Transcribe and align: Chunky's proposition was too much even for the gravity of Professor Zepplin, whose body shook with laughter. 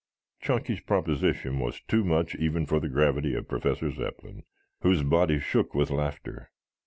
Chunky's 0.41 0.79
proposition 0.79 1.59
was 1.59 1.79
too 1.81 2.03
much 2.03 2.33
even 2.33 2.65
for 2.65 2.79
the 2.79 2.89
gravity 2.89 3.35
of 3.35 3.47
Professor 3.47 3.91
Zepplin, 3.91 4.41
whose 4.81 5.03
body 5.03 5.39
shook 5.39 5.75
with 5.75 5.91
laughter. 5.91 6.49